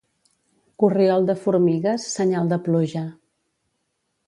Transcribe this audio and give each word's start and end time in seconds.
Corriol 0.83 1.27
de 1.27 1.35
formigues, 1.43 2.07
senyal 2.15 2.51
de 2.55 2.59
pluja. 2.69 3.05